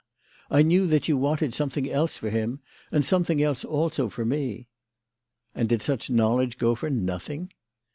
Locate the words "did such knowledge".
5.69-6.57